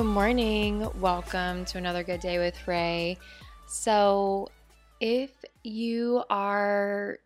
Good 0.00 0.06
morning. 0.06 0.88
Welcome 0.98 1.66
to 1.66 1.76
another 1.76 2.02
good 2.02 2.20
day 2.20 2.38
with 2.38 2.66
Ray. 2.66 3.18
So, 3.66 4.48
if 4.98 5.30
you 5.62 6.24
are 6.30 7.18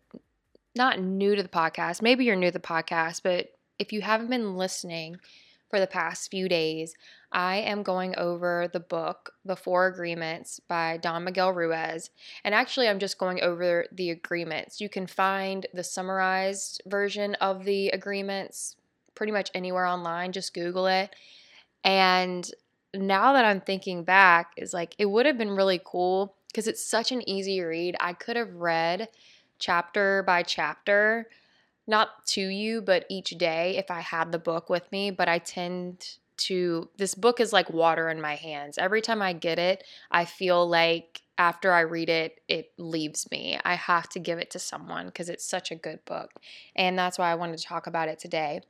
not 0.75 0.99
new 0.99 1.37
to 1.37 1.41
the 1.41 1.47
podcast, 1.47 2.01
maybe 2.01 2.25
you're 2.25 2.35
new 2.35 2.47
to 2.47 2.51
the 2.51 2.59
podcast, 2.59 3.21
but 3.23 3.47
if 3.79 3.93
you 3.93 4.01
haven't 4.01 4.29
been 4.29 4.57
listening 4.57 5.15
for 5.69 5.79
the 5.79 5.87
past 5.87 6.29
few 6.29 6.49
days, 6.49 6.93
I 7.31 7.59
am 7.59 7.81
going 7.81 8.13
over 8.17 8.69
the 8.73 8.81
book, 8.81 9.31
The 9.45 9.55
Four 9.55 9.87
Agreements 9.87 10.59
by 10.59 10.97
Don 10.97 11.23
Miguel 11.23 11.53
Ruiz. 11.53 12.09
And 12.43 12.53
actually, 12.53 12.89
I'm 12.89 12.99
just 12.99 13.17
going 13.17 13.41
over 13.41 13.85
the 13.89 14.09
agreements. 14.09 14.81
You 14.81 14.89
can 14.89 15.07
find 15.07 15.65
the 15.73 15.85
summarized 15.85 16.81
version 16.87 17.35
of 17.35 17.63
the 17.63 17.87
agreements 17.91 18.75
pretty 19.15 19.31
much 19.31 19.49
anywhere 19.53 19.85
online. 19.85 20.33
Just 20.33 20.53
Google 20.53 20.87
it 20.87 21.15
and 21.85 22.51
now 22.95 23.33
that 23.33 23.45
I'm 23.45 23.61
thinking 23.61 24.03
back, 24.03 24.51
is 24.57 24.73
like 24.73 24.95
it 24.97 25.05
would 25.05 25.25
have 25.25 25.37
been 25.37 25.51
really 25.51 25.81
cool 25.83 26.35
because 26.47 26.67
it's 26.67 26.83
such 26.83 27.11
an 27.11 27.27
easy 27.27 27.61
read. 27.61 27.95
I 27.99 28.13
could 28.13 28.35
have 28.37 28.53
read 28.53 29.09
chapter 29.59 30.23
by 30.23 30.43
chapter, 30.43 31.27
not 31.87 32.25
to 32.27 32.41
you, 32.41 32.81
but 32.81 33.05
each 33.09 33.31
day 33.31 33.77
if 33.77 33.91
I 33.91 34.01
had 34.01 34.31
the 34.31 34.39
book 34.39 34.69
with 34.69 34.89
me. 34.91 35.11
But 35.11 35.29
I 35.29 35.39
tend 35.39 36.17
to, 36.37 36.89
this 36.97 37.15
book 37.15 37.39
is 37.39 37.53
like 37.53 37.69
water 37.69 38.09
in 38.09 38.21
my 38.21 38.35
hands. 38.35 38.77
Every 38.77 39.01
time 39.01 39.21
I 39.21 39.33
get 39.33 39.59
it, 39.59 39.83
I 40.11 40.25
feel 40.25 40.67
like 40.67 41.21
after 41.37 41.71
I 41.71 41.81
read 41.81 42.09
it, 42.09 42.39
it 42.47 42.71
leaves 42.77 43.29
me. 43.31 43.59
I 43.63 43.75
have 43.75 44.09
to 44.09 44.19
give 44.19 44.39
it 44.39 44.51
to 44.51 44.59
someone 44.59 45.07
because 45.07 45.29
it's 45.29 45.45
such 45.45 45.71
a 45.71 45.75
good 45.75 46.03
book. 46.05 46.31
And 46.75 46.97
that's 46.97 47.17
why 47.17 47.31
I 47.31 47.35
wanted 47.35 47.57
to 47.57 47.63
talk 47.65 47.87
about 47.87 48.07
it 48.07 48.19
today. 48.19 48.61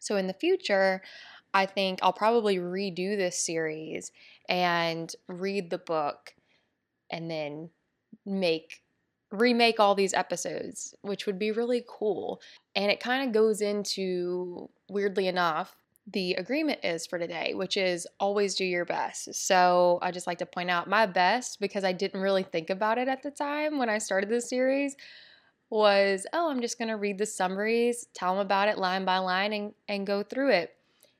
So 0.00 0.16
in 0.16 0.26
the 0.26 0.34
future, 0.34 1.02
I 1.54 1.66
think 1.66 2.00
I'll 2.02 2.12
probably 2.12 2.56
redo 2.58 3.16
this 3.16 3.44
series 3.44 4.10
and 4.48 5.14
read 5.28 5.70
the 5.70 5.78
book 5.78 6.34
and 7.10 7.30
then 7.30 7.70
make 8.26 8.82
remake 9.30 9.80
all 9.80 9.94
these 9.94 10.14
episodes, 10.14 10.94
which 11.02 11.26
would 11.26 11.38
be 11.38 11.52
really 11.52 11.84
cool. 11.88 12.40
And 12.74 12.90
it 12.90 13.00
kind 13.00 13.26
of 13.26 13.32
goes 13.32 13.60
into 13.60 14.68
weirdly 14.88 15.28
enough 15.28 15.76
the 16.12 16.34
agreement 16.34 16.80
is 16.84 17.06
for 17.06 17.18
today, 17.18 17.54
which 17.54 17.76
is 17.76 18.06
always 18.20 18.54
do 18.54 18.64
your 18.64 18.84
best. 18.84 19.34
So 19.34 19.98
I 20.02 20.10
just 20.10 20.26
like 20.26 20.38
to 20.38 20.46
point 20.46 20.70
out 20.70 20.88
my 20.88 21.06
best 21.06 21.60
because 21.60 21.82
I 21.82 21.92
didn't 21.92 22.20
really 22.20 22.42
think 22.42 22.68
about 22.68 22.98
it 22.98 23.08
at 23.08 23.22
the 23.22 23.30
time 23.30 23.78
when 23.78 23.88
I 23.88 23.98
started 23.98 24.28
this 24.28 24.50
series 24.50 24.96
was, 25.70 26.26
oh, 26.32 26.50
I'm 26.50 26.60
just 26.60 26.78
going 26.78 26.88
to 26.88 26.96
read 26.96 27.16
the 27.16 27.26
summaries, 27.26 28.06
tell 28.14 28.34
them 28.34 28.44
about 28.44 28.68
it 28.68 28.76
line 28.76 29.04
by 29.04 29.18
line 29.18 29.52
and 29.52 29.72
and 29.88 30.06
go 30.06 30.22
through 30.22 30.50
it. 30.50 30.76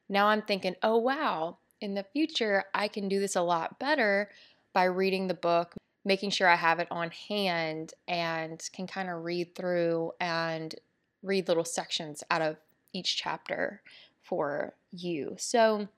Now 0.09 0.27
I'm 0.27 0.43
thinking, 0.43 0.77
oh, 0.83 0.99
wow, 0.99 1.59
in 1.81 1.95
the 1.95 2.05
future, 2.13 2.65
I 2.75 2.89
can 2.89 3.09
do 3.09 3.21
this 3.21 3.37
a 3.37 3.43
lot 3.43 3.79
better 3.79 4.31
by 4.73 4.85
reading 4.85 5.29
the 5.29 5.35
book, 5.35 5.75
making 6.05 6.31
sure 6.31 6.49
I 6.49 6.57
have 6.57 6.79
it 6.79 6.89
on 6.91 7.11
hand 7.11 7.95
and 8.09 8.63
can 8.73 8.87
kind 8.87 9.09
of 9.09 9.25
read 9.25 9.55
through 9.55 10.13
and 10.21 10.75
read 11.23 11.49
little 11.49 11.65
sections 11.65 12.23
out 12.31 12.43
of 12.43 12.57
each 12.93 13.17
chapter 13.17 13.83
for 14.23 14.75
you. 14.93 15.35
So 15.39 15.89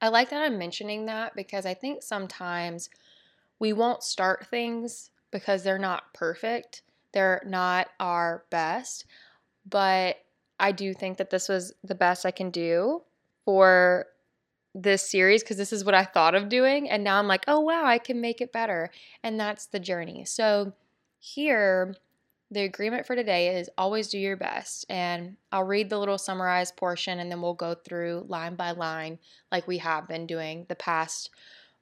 I 0.00 0.08
like 0.08 0.30
that 0.30 0.42
I'm 0.42 0.58
mentioning 0.58 1.06
that 1.06 1.34
because 1.34 1.66
I 1.66 1.74
think 1.74 2.02
sometimes 2.02 2.90
we 3.58 3.72
won't 3.72 4.02
start 4.02 4.46
things 4.46 5.10
because 5.30 5.62
they're 5.62 5.78
not 5.78 6.12
perfect, 6.12 6.82
they're 7.12 7.42
not 7.46 7.88
our 7.98 8.44
best, 8.50 9.06
but 9.68 10.16
I 10.60 10.72
do 10.72 10.92
think 10.94 11.18
that 11.18 11.30
this 11.30 11.48
was 11.48 11.72
the 11.82 11.94
best 11.94 12.26
I 12.26 12.30
can 12.30 12.50
do 12.50 13.02
for 13.44 14.06
this 14.74 15.08
series 15.08 15.42
because 15.42 15.56
this 15.56 15.72
is 15.72 15.84
what 15.84 15.94
I 15.94 16.04
thought 16.04 16.34
of 16.34 16.48
doing. 16.48 16.90
And 16.90 17.04
now 17.04 17.18
I'm 17.18 17.28
like, 17.28 17.44
oh, 17.46 17.60
wow, 17.60 17.84
I 17.84 17.98
can 17.98 18.20
make 18.20 18.40
it 18.40 18.52
better. 18.52 18.90
And 19.22 19.38
that's 19.38 19.66
the 19.66 19.78
journey. 19.78 20.24
So 20.24 20.72
here, 21.20 21.94
the 22.50 22.62
agreement 22.62 23.06
for 23.06 23.14
today 23.16 23.56
is 23.56 23.70
always 23.78 24.08
do 24.08 24.18
your 24.18 24.36
best. 24.36 24.84
And 24.88 25.36
I'll 25.52 25.64
read 25.64 25.90
the 25.90 25.98
little 25.98 26.18
summarized 26.18 26.76
portion 26.76 27.20
and 27.20 27.30
then 27.30 27.40
we'll 27.40 27.54
go 27.54 27.74
through 27.74 28.26
line 28.28 28.56
by 28.56 28.72
line 28.72 29.18
like 29.52 29.66
we 29.66 29.78
have 29.78 30.08
been 30.08 30.26
doing 30.26 30.66
the 30.68 30.74
past 30.74 31.30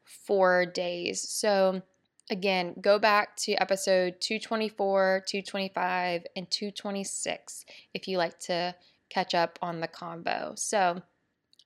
four 0.04 0.66
days. 0.66 1.20
So, 1.20 1.82
again, 2.30 2.74
go 2.80 2.98
back 2.98 3.36
to 3.38 3.54
episode 3.54 4.20
224, 4.20 5.24
225, 5.26 6.26
and 6.36 6.50
226 6.50 7.64
if 7.94 8.06
you 8.06 8.18
like 8.18 8.38
to 8.40 8.74
catch 9.08 9.34
up 9.34 9.58
on 9.62 9.80
the 9.80 9.88
combo. 9.88 10.52
So, 10.56 11.02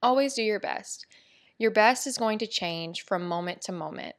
Always 0.02 0.34
do 0.34 0.42
your 0.42 0.60
best. 0.60 1.06
Your 1.58 1.70
best 1.70 2.06
is 2.06 2.18
going 2.18 2.38
to 2.38 2.46
change 2.46 3.04
from 3.04 3.26
moment 3.26 3.62
to 3.62 3.72
moment. 3.72 4.14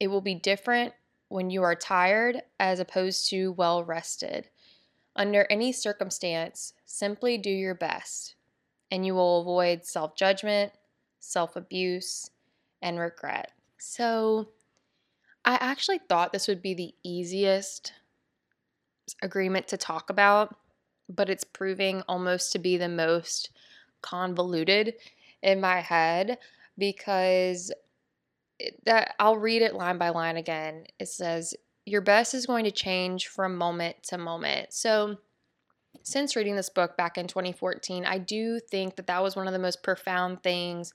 It 0.00 0.08
will 0.08 0.20
be 0.20 0.34
different 0.34 0.92
when 1.28 1.50
you 1.50 1.62
are 1.62 1.74
tired 1.74 2.42
as 2.58 2.80
opposed 2.80 3.28
to 3.30 3.52
well 3.52 3.84
rested. 3.84 4.48
Under 5.16 5.46
any 5.48 5.72
circumstance, 5.72 6.72
simply 6.84 7.38
do 7.38 7.50
your 7.50 7.74
best, 7.74 8.34
and 8.90 9.06
you 9.06 9.14
will 9.14 9.40
avoid 9.40 9.84
self 9.84 10.16
judgment, 10.16 10.72
self 11.20 11.54
abuse, 11.54 12.30
and 12.82 12.98
regret. 12.98 13.52
So, 13.78 14.48
I 15.44 15.54
actually 15.60 15.98
thought 15.98 16.32
this 16.32 16.48
would 16.48 16.62
be 16.62 16.74
the 16.74 16.94
easiest 17.04 17.92
agreement 19.22 19.68
to 19.68 19.76
talk 19.76 20.10
about, 20.10 20.56
but 21.08 21.28
it's 21.28 21.44
proving 21.44 22.02
almost 22.08 22.52
to 22.52 22.58
be 22.58 22.76
the 22.76 22.88
most 22.88 23.50
convoluted 24.04 24.94
in 25.42 25.60
my 25.60 25.80
head 25.80 26.38
because 26.76 27.72
that 28.84 29.14
I'll 29.18 29.38
read 29.38 29.62
it 29.62 29.74
line 29.74 29.98
by 29.98 30.10
line 30.10 30.36
again. 30.36 30.84
It 31.00 31.08
says 31.08 31.54
your 31.86 32.02
best 32.02 32.34
is 32.34 32.46
going 32.46 32.64
to 32.64 32.70
change 32.70 33.28
from 33.28 33.56
moment 33.56 33.96
to 34.04 34.18
moment. 34.18 34.72
So 34.72 35.16
since 36.02 36.36
reading 36.36 36.54
this 36.54 36.68
book 36.68 36.96
back 36.96 37.16
in 37.16 37.26
2014, 37.26 38.04
I 38.04 38.18
do 38.18 38.60
think 38.60 38.96
that 38.96 39.06
that 39.06 39.22
was 39.22 39.36
one 39.36 39.46
of 39.46 39.52
the 39.52 39.58
most 39.58 39.82
profound 39.82 40.42
things 40.42 40.92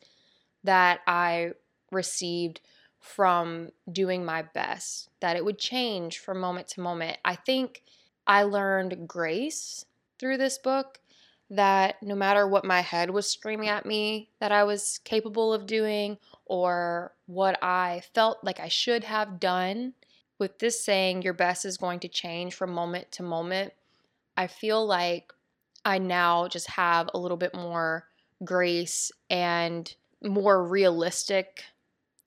that 0.63 0.99
I 1.07 1.51
received 1.91 2.61
from 2.99 3.69
doing 3.91 4.23
my 4.23 4.43
best, 4.43 5.09
that 5.21 5.35
it 5.35 5.45
would 5.45 5.57
change 5.57 6.19
from 6.19 6.39
moment 6.39 6.67
to 6.69 6.81
moment. 6.81 7.17
I 7.25 7.35
think 7.35 7.81
I 8.27 8.43
learned 8.43 9.07
grace 9.07 9.85
through 10.19 10.37
this 10.37 10.57
book 10.57 10.99
that 11.49 12.01
no 12.01 12.15
matter 12.15 12.47
what 12.47 12.63
my 12.63 12.81
head 12.81 13.09
was 13.09 13.29
screaming 13.29 13.69
at 13.69 13.85
me 13.85 14.29
that 14.39 14.51
I 14.51 14.63
was 14.63 14.99
capable 15.03 15.51
of 15.53 15.65
doing 15.65 16.17
or 16.45 17.13
what 17.25 17.57
I 17.63 18.03
felt 18.13 18.43
like 18.43 18.59
I 18.59 18.67
should 18.67 19.03
have 19.03 19.39
done, 19.39 19.93
with 20.37 20.59
this 20.59 20.83
saying, 20.83 21.21
your 21.21 21.33
best 21.33 21.65
is 21.65 21.77
going 21.77 21.99
to 21.99 22.07
change 22.07 22.53
from 22.53 22.71
moment 22.71 23.11
to 23.13 23.23
moment, 23.23 23.73
I 24.37 24.47
feel 24.47 24.85
like 24.85 25.33
I 25.83 25.97
now 25.97 26.47
just 26.47 26.69
have 26.71 27.09
a 27.13 27.19
little 27.19 27.37
bit 27.37 27.53
more 27.53 28.07
grace 28.43 29.11
and 29.29 29.93
more 30.23 30.65
realistic 30.65 31.63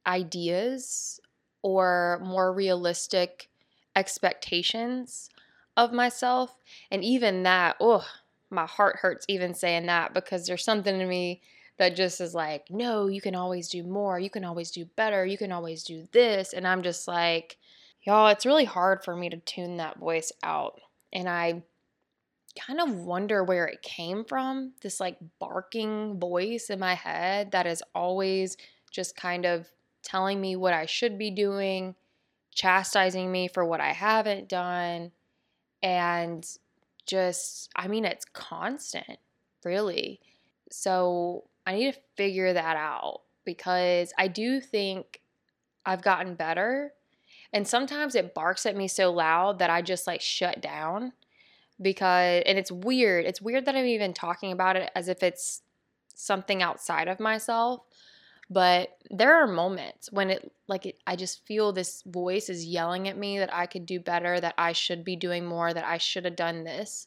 ideas 0.06 1.20
or 1.62 2.20
more 2.22 2.52
realistic 2.52 3.48
expectations 3.96 5.30
of 5.76 5.92
myself. 5.92 6.58
And 6.90 7.02
even 7.04 7.44
that, 7.44 7.76
oh, 7.80 8.06
my 8.52 8.66
heart 8.66 8.96
hurts 8.96 9.24
even 9.28 9.54
saying 9.54 9.86
that 9.86 10.14
because 10.14 10.46
there's 10.46 10.64
something 10.64 11.00
in 11.00 11.08
me 11.08 11.40
that 11.78 11.96
just 11.96 12.20
is 12.20 12.34
like, 12.34 12.70
no, 12.70 13.06
you 13.06 13.20
can 13.20 13.34
always 13.34 13.68
do 13.68 13.82
more. 13.82 14.18
You 14.18 14.30
can 14.30 14.44
always 14.44 14.70
do 14.70 14.84
better. 14.96 15.24
You 15.24 15.38
can 15.38 15.52
always 15.52 15.82
do 15.82 16.06
this. 16.12 16.52
And 16.52 16.66
I'm 16.66 16.82
just 16.82 17.08
like, 17.08 17.56
y'all, 18.02 18.28
it's 18.28 18.46
really 18.46 18.64
hard 18.64 19.02
for 19.04 19.16
me 19.16 19.30
to 19.30 19.38
tune 19.38 19.78
that 19.78 19.98
voice 19.98 20.32
out. 20.42 20.80
And 21.12 21.28
I 21.28 21.62
kind 22.58 22.80
of 22.80 22.94
wonder 22.94 23.42
where 23.42 23.66
it 23.66 23.82
came 23.82 24.24
from 24.24 24.72
this 24.82 25.00
like 25.00 25.16
barking 25.38 26.20
voice 26.20 26.68
in 26.68 26.78
my 26.78 26.94
head 26.94 27.52
that 27.52 27.66
is 27.66 27.82
always 27.94 28.56
just 28.90 29.16
kind 29.16 29.46
of 29.46 29.70
telling 30.02 30.40
me 30.40 30.56
what 30.56 30.74
I 30.74 30.84
should 30.84 31.16
be 31.16 31.30
doing, 31.30 31.94
chastising 32.54 33.32
me 33.32 33.48
for 33.48 33.64
what 33.64 33.80
I 33.80 33.92
haven't 33.92 34.48
done. 34.48 35.12
And 35.82 36.46
just, 37.06 37.70
I 37.76 37.88
mean, 37.88 38.04
it's 38.04 38.24
constant, 38.24 39.18
really. 39.64 40.20
So 40.70 41.44
I 41.66 41.74
need 41.74 41.94
to 41.94 42.00
figure 42.16 42.52
that 42.52 42.76
out 42.76 43.22
because 43.44 44.12
I 44.18 44.28
do 44.28 44.60
think 44.60 45.20
I've 45.84 46.02
gotten 46.02 46.34
better. 46.34 46.92
And 47.52 47.66
sometimes 47.66 48.14
it 48.14 48.34
barks 48.34 48.66
at 48.66 48.76
me 48.76 48.88
so 48.88 49.12
loud 49.12 49.58
that 49.58 49.70
I 49.70 49.82
just 49.82 50.06
like 50.06 50.20
shut 50.20 50.62
down 50.62 51.12
because, 51.80 52.42
and 52.46 52.58
it's 52.58 52.72
weird. 52.72 53.26
It's 53.26 53.42
weird 53.42 53.66
that 53.66 53.76
I'm 53.76 53.86
even 53.86 54.14
talking 54.14 54.52
about 54.52 54.76
it 54.76 54.90
as 54.94 55.08
if 55.08 55.22
it's 55.22 55.62
something 56.14 56.62
outside 56.62 57.08
of 57.08 57.20
myself. 57.20 57.82
But 58.50 58.98
there 59.10 59.42
are 59.42 59.46
moments 59.46 60.12
when 60.12 60.30
it, 60.30 60.52
like, 60.68 60.86
it, 60.86 60.98
I 61.06 61.16
just 61.16 61.46
feel 61.46 61.72
this 61.72 62.02
voice 62.02 62.48
is 62.48 62.66
yelling 62.66 63.08
at 63.08 63.16
me 63.16 63.38
that 63.38 63.54
I 63.54 63.66
could 63.66 63.86
do 63.86 63.98
better, 64.00 64.40
that 64.40 64.54
I 64.58 64.72
should 64.72 65.04
be 65.04 65.16
doing 65.16 65.44
more, 65.46 65.72
that 65.72 65.84
I 65.84 65.98
should 65.98 66.24
have 66.24 66.36
done 66.36 66.64
this 66.64 67.06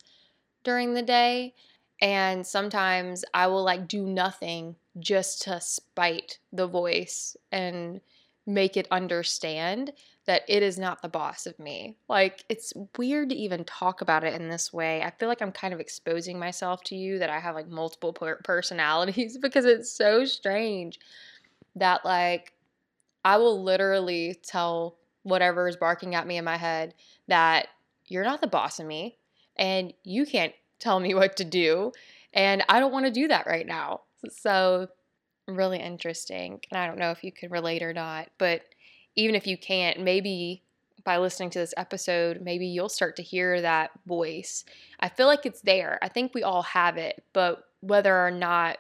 during 0.64 0.94
the 0.94 1.02
day. 1.02 1.54
And 2.02 2.46
sometimes 2.46 3.24
I 3.34 3.48
will 3.48 3.64
like 3.64 3.88
do 3.88 4.06
nothing 4.06 4.76
just 5.00 5.44
to 5.44 5.62
spite 5.62 6.40
the 6.52 6.68
voice 6.68 7.38
and 7.52 8.02
make 8.46 8.78
it 8.78 8.88
understand 8.92 9.92
that 10.26 10.44
it 10.48 10.64
is 10.64 10.78
not 10.78 11.02
the 11.02 11.10
boss 11.10 11.46
of 11.46 11.58
me. 11.60 11.98
Like, 12.08 12.44
it's 12.50 12.74
weird 12.98 13.30
to 13.30 13.36
even 13.36 13.64
talk 13.64 14.02
about 14.02 14.24
it 14.24 14.40
in 14.40 14.50
this 14.50 14.74
way. 14.74 15.02
I 15.02 15.12
feel 15.12 15.30
like 15.30 15.42
I'm 15.42 15.52
kind 15.52 15.74
of 15.74 15.80
exposing 15.80 16.40
myself 16.40 16.84
to 16.86 16.96
you 16.96 17.20
that 17.20 17.30
I 17.30 17.40
have 17.40 17.56
like 17.56 17.68
multiple 17.68 18.14
per- 18.14 18.40
personalities 18.44 19.38
because 19.42 19.66
it's 19.66 19.92
so 19.92 20.26
strange 20.26 21.00
that, 21.76 22.06
like, 22.06 22.54
I 23.24 23.38
will 23.38 23.64
literally 23.64 24.40
tell 24.44 24.98
whatever 25.24 25.68
is 25.68 25.76
barking 25.76 26.14
at 26.14 26.28
me 26.28 26.38
in 26.38 26.46
my 26.46 26.58
head 26.58 26.94
that 27.28 27.68
you're 28.08 28.24
not 28.24 28.42
the 28.42 28.48
boss 28.48 28.80
of 28.80 28.86
me 28.86 29.18
and 29.58 29.92
you 30.04 30.26
can't 30.26 30.54
tell 30.80 31.00
me 31.00 31.14
what 31.16 31.38
to 31.38 31.44
do. 31.44 31.92
And 32.34 32.64
I 32.70 32.80
don't 32.80 32.92
want 32.92 33.06
to 33.06 33.12
do 33.12 33.28
that 33.28 33.48
right 33.48 33.66
now. 33.66 34.02
So, 34.30 34.88
really 35.48 35.80
interesting. 35.80 36.60
And 36.72 36.80
I 36.80 36.88
don't 36.88 37.00
know 37.00 37.12
if 37.12 37.24
you 37.24 37.32
can 37.32 37.52
relate 37.52 37.84
or 37.84 37.94
not, 37.94 38.30
but 38.38 38.62
even 39.16 39.36
if 39.36 39.48
you 39.48 39.58
can't, 39.58 40.02
maybe 40.02 40.64
by 41.04 41.18
listening 41.18 41.52
to 41.52 41.60
this 41.60 41.74
episode, 41.78 42.42
maybe 42.42 42.66
you'll 42.66 42.90
start 42.90 43.16
to 43.18 43.24
hear 43.24 43.62
that 43.62 43.92
voice. 44.06 44.66
I 45.00 45.10
feel 45.10 45.28
like 45.28 45.46
it's 45.46 45.62
there. 45.62 46.00
I 46.02 46.10
think 46.10 46.34
we 46.34 46.44
all 46.44 46.64
have 46.64 46.98
it, 46.98 47.24
but 47.32 47.64
whether 47.82 48.16
or 48.16 48.32
not 48.32 48.80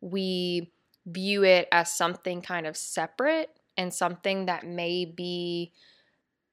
we 0.00 0.70
view 1.06 1.42
it 1.44 1.66
as 1.72 1.90
something 1.90 2.42
kind 2.42 2.66
of 2.66 2.76
separate 2.76 3.50
and 3.76 3.92
something 3.92 4.46
that 4.46 4.66
may 4.66 5.04
be 5.04 5.72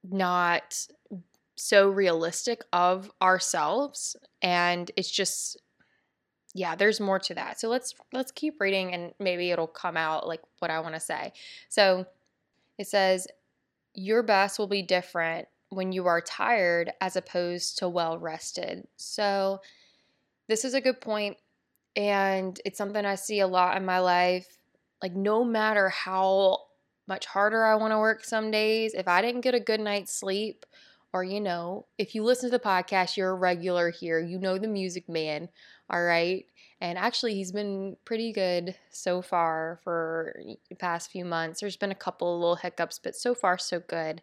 not 0.04 0.88
so 1.56 1.90
realistic 1.90 2.64
of 2.72 3.12
ourselves 3.22 4.16
and 4.42 4.92
it's 4.96 5.12
just 5.12 5.58
yeah 6.56 6.76
there's 6.76 7.00
more 7.00 7.20
to 7.20 7.34
that 7.34 7.60
so 7.60 7.70
let's 7.70 7.94
let's 8.12 8.32
keep 8.32 8.60
reading 8.60 8.94
and 8.94 9.14
maybe 9.20 9.52
it'll 9.52 9.68
come 9.68 9.96
out 9.96 10.28
like 10.28 10.42
what 10.60 10.72
i 10.72 10.80
want 10.80 10.96
to 10.96 11.00
say 11.00 11.32
so 11.70 12.06
it 12.80 12.88
says, 12.88 13.28
Your 13.94 14.24
best 14.24 14.58
will 14.58 14.68
be 14.68 14.82
different 14.82 15.48
when 15.68 15.92
you 15.92 16.08
are 16.08 16.22
tired 16.22 16.92
as 17.00 17.16
opposed 17.16 17.78
to 17.80 17.90
well 17.90 18.18
rested. 18.18 18.88
So, 18.96 19.60
this 20.48 20.66
is 20.66 20.74
a 20.74 20.82
good 20.82 21.00
point, 21.00 21.38
and 21.96 22.60
it's 22.66 22.78
something 22.78 23.06
I 23.06 23.16
see 23.16 23.42
a 23.42 23.48
lot 23.48 23.78
in 23.78 23.86
my 23.86 24.00
life. 24.00 24.58
Like, 25.04 25.14
no 25.14 25.44
matter 25.44 25.90
how 25.90 26.64
much 27.06 27.26
harder 27.26 27.66
I 27.66 27.76
want 27.76 27.92
to 27.92 28.00
work 28.00 28.24
some 28.24 28.50
days, 28.50 28.94
if 28.94 29.08
I 29.08 29.22
didn't 29.22 29.42
get 29.42 29.54
a 29.54 29.60
good 29.60 29.82
night's 29.82 30.14
sleep, 30.14 30.66
or 31.14 31.24
you 31.24 31.42
know, 31.42 31.86
if 31.98 32.14
you 32.14 32.24
listen 32.24 32.50
to 32.50 32.58
the 32.58 32.64
podcast, 32.64 33.18
you're 33.18 33.32
a 33.32 33.36
regular 33.36 33.90
here, 33.90 34.20
you 34.20 34.38
know 34.38 34.58
the 34.58 34.68
music 34.68 35.10
man, 35.10 35.50
all 35.90 36.04
right? 36.04 36.46
And 36.82 36.98
actually, 36.98 37.34
he's 37.34 37.52
been 37.52 37.98
pretty 38.06 38.32
good 38.32 38.76
so 38.90 39.22
far 39.22 39.80
for 39.84 40.40
the 40.70 40.76
past 40.76 41.12
few 41.12 41.26
months. 41.26 41.60
There's 41.60 41.76
been 41.76 41.92
a 41.92 41.96
couple 41.96 42.40
little 42.40 42.56
hiccups, 42.56 43.00
but 43.00 43.16
so 43.16 43.34
far, 43.36 43.58
so 43.58 43.82
good. 43.82 44.22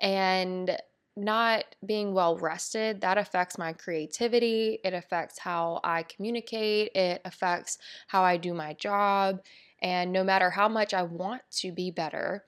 And 0.00 0.78
not 1.16 1.64
being 1.84 2.12
well 2.12 2.36
rested, 2.36 3.00
that 3.00 3.18
affects 3.18 3.58
my 3.58 3.72
creativity. 3.72 4.78
It 4.84 4.94
affects 4.94 5.38
how 5.38 5.80
I 5.82 6.02
communicate. 6.04 6.92
It 6.94 7.22
affects 7.24 7.78
how 8.08 8.22
I 8.22 8.36
do 8.36 8.52
my 8.54 8.74
job. 8.74 9.40
And 9.80 10.12
no 10.12 10.24
matter 10.24 10.50
how 10.50 10.68
much 10.68 10.94
I 10.94 11.02
want 11.02 11.42
to 11.58 11.72
be 11.72 11.90
better, 11.90 12.44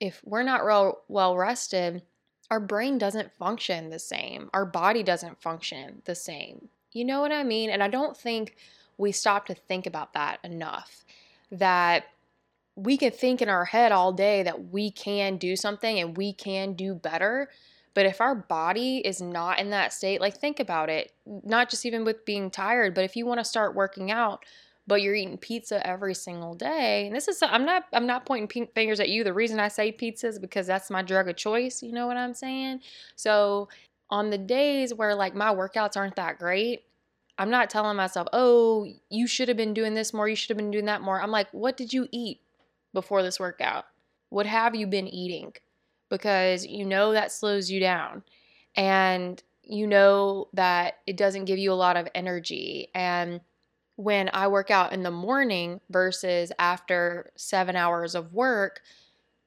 if 0.00 0.20
we're 0.24 0.42
not 0.42 0.64
real 0.64 0.98
well 1.08 1.36
rested, 1.36 2.02
our 2.50 2.60
brain 2.60 2.98
doesn't 2.98 3.32
function 3.32 3.90
the 3.90 3.98
same. 3.98 4.50
Our 4.52 4.66
body 4.66 5.02
doesn't 5.02 5.40
function 5.40 6.02
the 6.04 6.14
same. 6.14 6.68
You 6.92 7.04
know 7.04 7.20
what 7.20 7.32
I 7.32 7.42
mean? 7.42 7.70
And 7.70 7.82
I 7.82 7.88
don't 7.88 8.16
think 8.16 8.56
we 8.98 9.12
stop 9.12 9.46
to 9.46 9.54
think 9.54 9.86
about 9.86 10.12
that 10.12 10.38
enough. 10.44 11.04
That 11.50 12.04
we 12.76 12.96
can 12.96 13.12
think 13.12 13.40
in 13.40 13.48
our 13.48 13.64
head 13.64 13.92
all 13.92 14.12
day 14.12 14.42
that 14.42 14.70
we 14.70 14.90
can 14.90 15.36
do 15.36 15.56
something 15.56 15.98
and 15.98 16.16
we 16.16 16.32
can 16.32 16.74
do 16.74 16.94
better. 16.94 17.48
But 17.94 18.06
if 18.06 18.20
our 18.20 18.34
body 18.34 18.98
is 18.98 19.22
not 19.22 19.60
in 19.60 19.70
that 19.70 19.92
state, 19.92 20.20
like 20.20 20.36
think 20.36 20.58
about 20.58 20.90
it, 20.90 21.12
not 21.26 21.70
just 21.70 21.86
even 21.86 22.04
with 22.04 22.24
being 22.24 22.50
tired, 22.50 22.94
but 22.94 23.04
if 23.04 23.14
you 23.14 23.24
want 23.24 23.38
to 23.38 23.44
start 23.44 23.76
working 23.76 24.10
out, 24.10 24.44
but 24.86 25.00
you're 25.00 25.14
eating 25.14 25.38
pizza 25.38 25.84
every 25.86 26.14
single 26.14 26.54
day, 26.54 27.06
and 27.06 27.16
this 27.16 27.28
is 27.28 27.42
I'm 27.42 27.64
not 27.64 27.84
I'm 27.92 28.06
not 28.06 28.26
pointing 28.26 28.68
fingers 28.74 29.00
at 29.00 29.08
you. 29.08 29.24
The 29.24 29.32
reason 29.32 29.58
I 29.60 29.68
say 29.68 29.92
pizza 29.92 30.28
is 30.28 30.38
because 30.38 30.66
that's 30.66 30.90
my 30.90 31.02
drug 31.02 31.28
of 31.28 31.36
choice. 31.36 31.82
You 31.82 31.92
know 31.92 32.06
what 32.06 32.16
I'm 32.16 32.34
saying? 32.34 32.80
So 33.16 33.68
on 34.10 34.30
the 34.30 34.38
days 34.38 34.92
where 34.92 35.14
like 35.14 35.34
my 35.34 35.54
workouts 35.54 35.96
aren't 35.96 36.16
that 36.16 36.38
great, 36.38 36.82
I'm 37.38 37.50
not 37.50 37.70
telling 37.70 37.96
myself, 37.96 38.28
oh, 38.32 38.86
you 39.10 39.26
should 39.26 39.48
have 39.48 39.56
been 39.56 39.74
doing 39.74 39.94
this 39.94 40.12
more, 40.12 40.28
you 40.28 40.36
should 40.36 40.50
have 40.50 40.58
been 40.58 40.70
doing 40.70 40.84
that 40.86 41.02
more. 41.02 41.20
I'm 41.20 41.30
like, 41.30 41.48
what 41.52 41.76
did 41.76 41.92
you 41.92 42.08
eat 42.12 42.40
before 42.92 43.22
this 43.22 43.40
workout? 43.40 43.86
What 44.28 44.46
have 44.46 44.74
you 44.74 44.86
been 44.86 45.08
eating? 45.08 45.54
Because 46.10 46.66
you 46.66 46.84
know 46.84 47.12
that 47.12 47.32
slows 47.32 47.70
you 47.70 47.80
down. 47.80 48.22
And 48.76 49.42
you 49.62 49.86
know 49.86 50.48
that 50.52 50.98
it 51.06 51.16
doesn't 51.16 51.46
give 51.46 51.58
you 51.58 51.72
a 51.72 51.74
lot 51.74 51.96
of 51.96 52.08
energy. 52.14 52.88
And 52.94 53.40
when 53.96 54.30
I 54.32 54.48
work 54.48 54.70
out 54.70 54.92
in 54.92 55.02
the 55.02 55.10
morning 55.10 55.80
versus 55.90 56.52
after 56.58 57.30
seven 57.36 57.76
hours 57.76 58.14
of 58.14 58.32
work, 58.32 58.80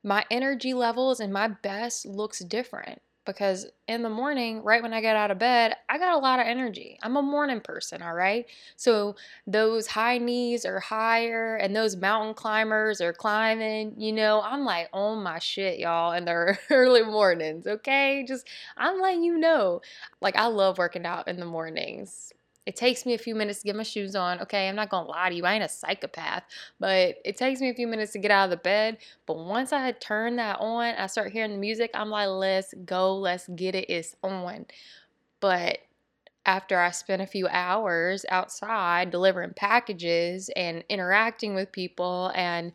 my 0.04 0.26
energy 0.32 0.74
levels 0.74 1.20
and 1.20 1.34
my 1.34 1.48
best 1.50 2.06
looks 2.06 2.40
different 2.40 3.02
because 3.28 3.68
in 3.90 4.04
the 4.04 4.10
morning, 4.10 4.64
right 4.64 4.82
when 4.82 4.94
I 4.94 5.02
get 5.02 5.18
out 5.18 5.32
of 5.32 5.38
bed, 5.38 5.76
I 5.90 5.98
got 5.98 6.14
a 6.14 6.18
lot 6.18 6.40
of 6.40 6.48
energy. 6.48 6.98
I'm 7.04 7.18
a 7.18 7.22
morning 7.22 7.60
person, 7.60 8.02
all 8.02 8.14
right? 8.14 8.46
So 8.78 9.18
those 9.46 9.86
high 9.86 10.18
knees 10.18 10.66
are 10.66 10.80
higher 10.80 11.58
and 11.58 11.76
those 11.76 11.98
mountain 11.98 12.34
climbers 12.34 13.02
are 13.02 13.12
climbing, 13.12 13.96
you 13.98 14.14
know, 14.14 14.42
I'm 14.42 14.64
like, 14.64 14.90
oh 14.94 15.16
my 15.16 15.40
shit, 15.40 15.78
y'all, 15.78 16.14
in 16.14 16.24
the 16.24 16.58
early 16.72 17.04
mornings, 17.04 17.68
okay? 17.68 18.24
Just, 18.26 18.48
I'm 18.78 19.02
letting 19.02 19.24
you 19.24 19.38
know. 19.38 19.82
Like, 20.22 20.38
I 20.38 20.48
love 20.48 20.78
working 20.78 21.06
out 21.06 21.28
in 21.28 21.38
the 21.38 21.46
mornings. 21.46 22.32
It 22.68 22.76
takes 22.76 23.06
me 23.06 23.14
a 23.14 23.18
few 23.18 23.34
minutes 23.34 23.62
to 23.62 23.66
get 23.66 23.78
my 23.78 23.84
shoes 23.84 24.14
on. 24.14 24.42
Okay, 24.42 24.68
I'm 24.68 24.76
not 24.76 24.90
gonna 24.90 25.08
lie 25.08 25.30
to 25.30 25.36
you, 25.36 25.46
I 25.46 25.54
ain't 25.54 25.64
a 25.64 25.70
psychopath, 25.70 26.44
but 26.82 27.16
it 27.24 27.38
takes 27.38 27.62
me 27.62 27.70
a 27.70 27.74
few 27.74 27.88
minutes 27.88 28.12
to 28.12 28.20
get 28.20 28.30
out 28.30 28.44
of 28.44 28.50
the 28.52 28.58
bed. 28.58 28.98
But 29.26 29.38
once 29.38 29.72
I 29.72 29.94
turn 29.94 30.36
that 30.36 30.60
on, 30.60 30.84
I 30.96 31.08
start 31.08 31.32
hearing 31.32 31.54
the 31.54 31.58
music, 31.58 31.92
I'm 31.94 32.10
like, 32.10 32.28
let's 32.28 32.74
go, 32.86 33.16
let's 33.18 33.48
get 33.56 33.74
it, 33.74 33.90
it's 33.90 34.18
on. 34.22 34.66
But 35.40 35.80
after 36.46 36.80
I 36.80 36.92
spend 36.92 37.22
a 37.22 37.28
few 37.28 37.48
hours 37.48 38.26
outside 38.30 39.12
delivering 39.12 39.54
packages 39.56 40.50
and 40.58 40.84
interacting 40.90 41.56
with 41.56 41.72
people 41.72 42.32
and, 42.36 42.74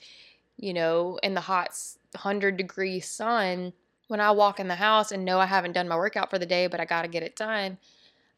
you 0.59 0.75
know, 0.75 1.19
in 1.23 1.35
the 1.35 1.41
hot 1.43 1.71
100 2.13 2.57
degree 2.57 3.01
sun, 3.01 3.75
when 4.09 4.21
I 4.21 4.31
walk 4.31 4.61
in 4.61 4.69
the 4.69 4.75
house 4.75 5.13
and 5.13 5.25
know 5.25 5.39
I 5.39 5.47
haven't 5.47 5.73
done 5.73 5.89
my 5.89 5.97
workout 5.97 6.31
for 6.31 6.39
the 6.39 6.47
day, 6.47 6.67
but 6.67 6.81
I 6.81 6.87
got 6.87 7.03
to 7.03 7.09
get 7.09 7.23
it 7.23 7.37
done, 7.37 7.79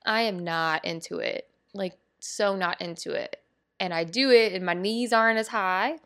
I 0.04 0.22
am 0.22 0.44
not 0.44 0.84
into 0.84 1.18
it. 1.18 1.48
Like, 1.72 1.96
so 2.20 2.56
not 2.56 2.80
into 2.80 3.12
it. 3.12 3.36
And 3.80 3.92
I 3.92 4.04
do 4.04 4.30
it, 4.30 4.52
and 4.52 4.64
my 4.64 4.74
knees 4.74 5.12
aren't 5.12 5.38
as 5.38 5.48
high. 5.48 5.96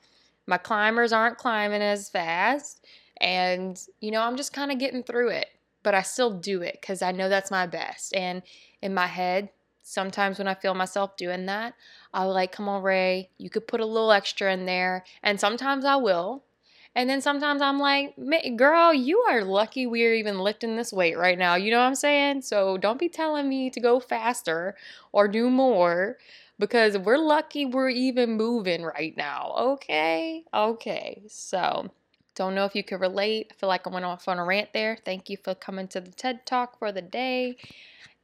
My 0.47 0.59
climbers 0.59 1.12
aren't 1.12 1.38
climbing 1.38 1.83
as 1.83 2.09
fast. 2.09 2.85
And, 3.21 3.81
you 4.00 4.11
know, 4.11 4.23
I'm 4.23 4.37
just 4.37 4.52
kind 4.52 4.73
of 4.73 4.78
getting 4.78 5.02
through 5.02 5.28
it. 5.28 5.49
But 5.83 5.95
I 5.95 6.02
still 6.02 6.31
do 6.31 6.62
it 6.62 6.78
because 6.81 7.02
I 7.02 7.12
know 7.12 7.28
that's 7.28 7.50
my 7.50 7.67
best. 7.67 8.14
And 8.14 8.43
in 8.83 8.95
my 8.95 9.07
head, 9.07 9.50
sometimes 9.83 10.38
when 10.38 10.49
I 10.49 10.55
feel 10.55 10.75
myself 10.75 11.17
doing 11.17 11.47
that, 11.47 11.75
I'll 12.12 12.33
like, 12.33 12.52
come 12.52 12.69
on, 12.69 12.83
Ray, 12.83 13.31
you 13.38 13.49
could 13.49 13.69
put 13.69 13.81
a 13.81 13.87
little 13.87 14.12
extra 14.12 14.52
in 14.52 14.67
there. 14.67 15.05
And 15.23 15.38
sometimes 15.38 15.85
I 15.85 15.97
will. 15.97 16.45
And 16.95 17.09
then 17.09 17.21
sometimes 17.21 17.62
I'm 17.62 17.78
like, 17.78 18.14
girl, 18.57 18.92
you 18.92 19.18
are 19.21 19.45
lucky 19.45 19.87
we're 19.87 20.14
even 20.14 20.38
lifting 20.40 20.76
this 20.76 20.92
weight 20.92 21.16
right 21.16 21.38
now. 21.38 21.54
You 21.54 21.71
know 21.71 21.78
what 21.78 21.87
I'm 21.87 21.95
saying? 21.95 22.42
So 22.42 22.76
don't 22.76 22.99
be 22.99 23.09
telling 23.09 23.49
me 23.49 23.71
to 23.71 23.80
go 23.80 24.00
faster 24.00 24.75
or 25.12 25.28
do 25.28 25.49
more 25.49 26.18
because 26.59 26.99
we're 26.99 27.18
lucky 27.18 27.64
we're 27.66 27.90
even 27.90 28.33
moving 28.33 28.83
right 28.83 29.16
now. 29.16 29.54
Okay? 29.59 30.45
Okay. 30.52 31.23
So 31.28 31.90
don't 32.35 32.54
know 32.54 32.64
if 32.64 32.75
you 32.75 32.83
could 32.83 33.00
relate. 33.00 33.49
I 33.50 33.54
feel 33.54 33.68
like 33.68 33.87
I 33.87 33.90
went 33.90 34.04
off 34.04 34.26
on 34.26 34.38
a 34.38 34.45
rant 34.45 34.73
there. 34.73 34.99
Thank 35.04 35.30
you 35.30 35.37
for 35.37 35.54
coming 35.54 35.88
to 35.88 36.00
the 36.00 36.11
TED 36.11 36.47
Talk 36.47 36.78
for 36.78 36.90
the 36.90 37.02
day. 37.02 37.57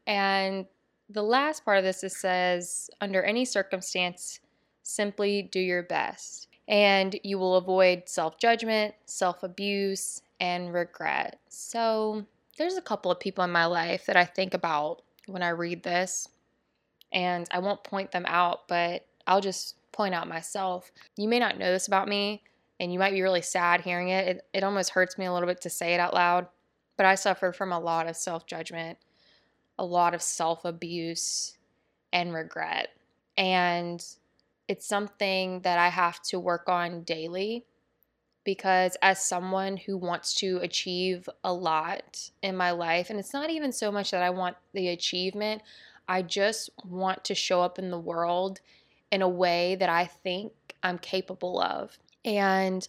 And 0.06 0.66
the 1.08 1.22
last 1.22 1.64
part 1.64 1.78
of 1.78 1.84
this 1.84 2.02
it 2.02 2.12
says, 2.12 2.90
under 3.00 3.22
any 3.22 3.44
circumstance, 3.44 4.40
simply 4.82 5.42
do 5.42 5.60
your 5.60 5.82
best 5.82 6.48
and 6.68 7.18
you 7.22 7.38
will 7.38 7.56
avoid 7.56 8.04
self 8.06 8.38
judgment, 8.38 8.94
self 9.06 9.42
abuse, 9.42 10.22
and 10.40 10.72
regret. 10.72 11.38
So, 11.48 12.26
there's 12.56 12.76
a 12.76 12.82
couple 12.82 13.10
of 13.10 13.20
people 13.20 13.44
in 13.44 13.50
my 13.50 13.66
life 13.66 14.06
that 14.06 14.16
I 14.16 14.24
think 14.24 14.54
about 14.54 15.02
when 15.26 15.42
I 15.42 15.48
read 15.50 15.82
this, 15.82 16.28
and 17.12 17.46
I 17.50 17.58
won't 17.58 17.84
point 17.84 18.12
them 18.12 18.24
out, 18.26 18.68
but 18.68 19.04
I'll 19.26 19.40
just 19.40 19.76
point 19.92 20.14
out 20.14 20.28
myself. 20.28 20.90
You 21.16 21.28
may 21.28 21.38
not 21.38 21.58
know 21.58 21.72
this 21.72 21.86
about 21.86 22.08
me, 22.08 22.42
and 22.80 22.92
you 22.92 22.98
might 22.98 23.12
be 23.12 23.22
really 23.22 23.42
sad 23.42 23.80
hearing 23.80 24.08
it. 24.08 24.26
It, 24.28 24.44
it 24.52 24.64
almost 24.64 24.90
hurts 24.90 25.18
me 25.18 25.26
a 25.26 25.32
little 25.32 25.48
bit 25.48 25.60
to 25.62 25.70
say 25.70 25.94
it 25.94 26.00
out 26.00 26.14
loud, 26.14 26.46
but 26.96 27.06
I 27.06 27.14
suffer 27.14 27.52
from 27.52 27.72
a 27.72 27.78
lot 27.78 28.06
of 28.06 28.16
self 28.16 28.46
judgment, 28.46 28.98
a 29.78 29.84
lot 29.84 30.14
of 30.14 30.22
self 30.22 30.64
abuse, 30.64 31.56
and 32.12 32.32
regret. 32.32 32.88
And 33.36 34.04
it's 34.68 34.86
something 34.86 35.60
that 35.60 35.78
I 35.78 35.88
have 35.88 36.20
to 36.22 36.40
work 36.40 36.68
on 36.68 37.02
daily 37.02 37.64
because 38.44 38.96
as 39.00 39.24
someone 39.24 39.76
who 39.76 39.96
wants 39.96 40.34
to 40.34 40.58
achieve 40.58 41.28
a 41.42 41.52
lot 41.52 42.30
in 42.42 42.56
my 42.56 42.70
life, 42.72 43.08
and 43.08 43.18
it's 43.18 43.32
not 43.32 43.50
even 43.50 43.72
so 43.72 43.90
much 43.90 44.10
that 44.10 44.22
I 44.22 44.30
want 44.30 44.56
the 44.74 44.88
achievement, 44.88 45.62
I 46.06 46.22
just 46.22 46.68
want 46.84 47.24
to 47.24 47.34
show 47.34 47.62
up 47.62 47.78
in 47.78 47.90
the 47.90 47.98
world 47.98 48.60
in 49.10 49.22
a 49.22 49.28
way 49.28 49.76
that 49.76 49.88
I 49.88 50.04
think 50.06 50.52
I'm 50.82 50.98
capable 50.98 51.60
of. 51.60 51.98
And 52.24 52.86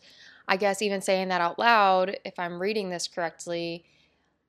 I 0.48 0.58
guess 0.58 0.82
even 0.82 1.02
saying 1.02 1.30
that 1.30 1.42
out 1.42 1.58
loud, 1.58 2.18
if 2.26 2.38
I'm 2.38 2.62
reading 2.62 2.90
this 2.90 3.08
correctly, 3.08 3.86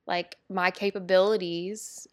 like 0.07 0.37
my 0.49 0.71
capabilities, 0.71 2.09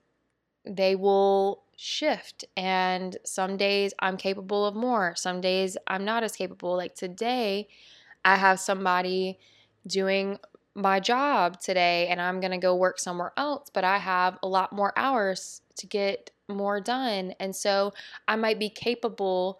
they 0.66 0.96
will 0.96 1.63
shift. 1.78 2.46
And 2.56 3.18
some 3.26 3.58
days 3.58 3.94
I'm 4.00 4.18
capable 4.18 4.66
of 4.66 4.76
more, 4.76 5.16
some 5.16 5.42
days 5.42 5.78
I'm 5.88 6.06
not 6.06 6.24
as 6.24 6.36
capable. 6.36 6.76
Like 6.78 6.96
today, 6.96 7.68
I 8.26 8.36
have 8.38 8.60
somebody 8.60 9.40
doing 9.88 10.40
my 10.76 11.00
job 11.00 11.60
today 11.60 12.08
and 12.08 12.22
I'm 12.22 12.40
going 12.40 12.52
to 12.52 12.58
go 12.58 12.76
work 12.76 13.00
somewhere 13.00 13.34
else, 13.38 13.70
but 13.74 13.84
I 13.84 13.98
have 13.98 14.38
a 14.42 14.48
lot 14.48 14.74
more 14.74 14.94
hours 14.98 15.62
to 15.78 15.88
get 15.88 16.32
more 16.50 16.80
done. 16.80 17.34
And 17.40 17.56
so 17.56 17.94
I 18.28 18.36
might 18.36 18.60
be 18.60 18.70
capable 18.70 19.60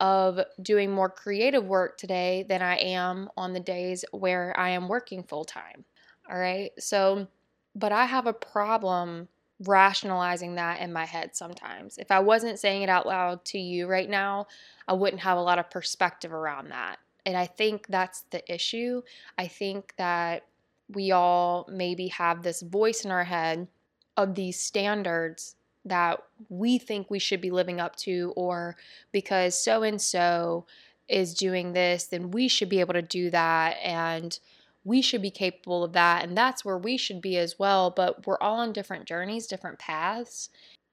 of 0.00 0.40
doing 0.60 0.90
more 0.90 1.08
creative 1.08 1.64
work 1.64 1.96
today 1.96 2.44
than 2.48 2.62
I 2.62 2.76
am 2.76 3.28
on 3.36 3.52
the 3.52 3.60
days 3.60 4.04
where 4.12 4.58
I 4.58 4.70
am 4.70 4.88
working 4.88 5.22
full 5.22 5.44
time. 5.44 5.84
All 6.30 6.38
right. 6.38 6.72
So, 6.78 7.28
but 7.74 7.92
I 7.92 8.06
have 8.06 8.26
a 8.26 8.32
problem 8.32 9.28
rationalizing 9.60 10.56
that 10.56 10.80
in 10.80 10.92
my 10.92 11.04
head 11.04 11.36
sometimes. 11.36 11.98
If 11.98 12.10
I 12.10 12.20
wasn't 12.20 12.58
saying 12.58 12.82
it 12.82 12.88
out 12.88 13.06
loud 13.06 13.44
to 13.46 13.58
you 13.58 13.86
right 13.86 14.10
now, 14.10 14.46
I 14.88 14.94
wouldn't 14.94 15.22
have 15.22 15.38
a 15.38 15.42
lot 15.42 15.58
of 15.58 15.70
perspective 15.70 16.32
around 16.32 16.70
that. 16.70 16.98
And 17.24 17.36
I 17.36 17.46
think 17.46 17.86
that's 17.88 18.22
the 18.30 18.52
issue. 18.52 19.02
I 19.38 19.46
think 19.46 19.94
that 19.96 20.44
we 20.92 21.12
all 21.12 21.66
maybe 21.70 22.08
have 22.08 22.42
this 22.42 22.60
voice 22.60 23.04
in 23.04 23.10
our 23.10 23.24
head 23.24 23.68
of 24.16 24.34
these 24.34 24.60
standards 24.60 25.56
that 25.86 26.22
we 26.48 26.78
think 26.78 27.10
we 27.10 27.18
should 27.18 27.40
be 27.40 27.50
living 27.50 27.80
up 27.80 27.96
to, 27.96 28.32
or 28.36 28.76
because 29.12 29.58
so 29.58 29.82
and 29.82 30.00
so 30.00 30.66
is 31.08 31.34
doing 31.34 31.72
this, 31.72 32.04
then 32.06 32.30
we 32.30 32.48
should 32.48 32.68
be 32.68 32.80
able 32.80 32.94
to 32.94 33.02
do 33.02 33.30
that. 33.30 33.76
And 33.82 34.38
we 34.84 35.00
should 35.02 35.22
be 35.22 35.30
capable 35.30 35.82
of 35.82 35.94
that. 35.94 36.24
And 36.24 36.36
that's 36.36 36.64
where 36.64 36.78
we 36.78 36.96
should 36.96 37.20
be 37.20 37.36
as 37.38 37.58
well. 37.58 37.90
But 37.90 38.26
we're 38.26 38.38
all 38.38 38.60
on 38.60 38.72
different 38.72 39.06
journeys, 39.06 39.46
different 39.46 39.78
paths. 39.78 40.50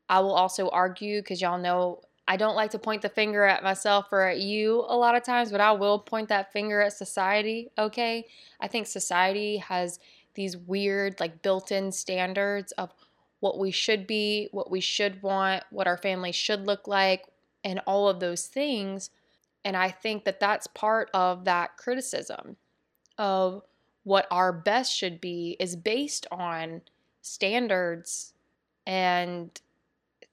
I 0.09 0.19
will 0.19 0.33
also 0.33 0.69
argue, 0.69 1.21
because 1.21 1.41
y'all 1.41 1.59
know 1.59 2.01
I 2.27 2.37
don't 2.37 2.55
like 2.55 2.71
to 2.71 2.79
point 2.79 3.01
the 3.01 3.09
finger 3.09 3.43
at 3.43 3.63
myself 3.63 4.05
or 4.11 4.21
at 4.21 4.39
you 4.39 4.85
a 4.87 4.95
lot 4.95 5.15
of 5.15 5.23
times, 5.23 5.51
but 5.51 5.59
I 5.59 5.73
will 5.73 5.99
point 5.99 6.29
that 6.29 6.53
finger 6.53 6.81
at 6.81 6.93
society, 6.93 7.69
okay? 7.77 8.25
I 8.61 8.67
think 8.67 8.87
society 8.87 9.57
has 9.57 9.99
these 10.35 10.55
weird, 10.55 11.19
like 11.19 11.41
built 11.41 11.71
in 11.71 11.91
standards 11.91 12.71
of 12.73 12.93
what 13.41 13.59
we 13.59 13.71
should 13.71 14.07
be, 14.07 14.47
what 14.51 14.71
we 14.71 14.79
should 14.79 15.21
want, 15.21 15.63
what 15.71 15.87
our 15.87 15.97
family 15.97 16.31
should 16.31 16.65
look 16.65 16.87
like, 16.87 17.25
and 17.63 17.81
all 17.85 18.07
of 18.07 18.19
those 18.19 18.45
things. 18.45 19.09
And 19.65 19.75
I 19.75 19.89
think 19.89 20.23
that 20.23 20.39
that's 20.39 20.67
part 20.67 21.09
of 21.13 21.43
that 21.45 21.75
criticism 21.75 22.55
of 23.17 23.63
what 24.03 24.27
our 24.31 24.51
best 24.51 24.95
should 24.95 25.21
be 25.21 25.55
is 25.59 25.75
based 25.75 26.27
on 26.31 26.81
standards 27.21 28.33
and 28.85 29.61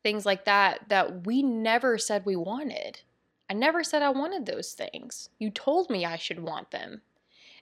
things 0.03 0.25
like 0.25 0.45
that 0.45 0.89
that 0.89 1.27
we 1.27 1.43
never 1.43 1.99
said 1.99 2.25
we 2.25 2.37
wanted. 2.37 3.01
I 3.51 3.55
never 3.55 3.83
said 3.83 4.03
I 4.03 4.11
wanted 4.11 4.47
those 4.47 4.73
things. 4.73 5.31
You 5.39 5.51
told 5.51 5.91
me 5.91 6.05
I 6.05 6.17
should 6.17 6.41
want 6.41 6.71
them. 6.71 7.03